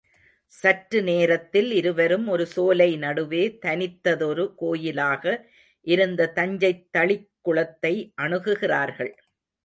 சற்று 0.51 0.99
நேரத்தில் 1.01 1.71
இருவரும் 1.71 2.27
ஒரு 2.27 2.45
சோலை 2.45 2.97
நடுவே 2.97 3.57
தனித்ததொரு 3.65 4.45
கோயிலாக 4.55 5.33
இருந்த 5.87 6.31
தஞ்சைத் 6.35 6.91
தளிக் 6.91 7.29
குளத்தை 7.41 7.93
அணுகுகிறார்கள். 8.21 9.13